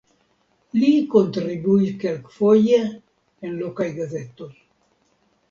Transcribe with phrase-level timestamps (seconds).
[0.77, 4.51] Li kontribuis kelkfoje en lokaj gazetoj.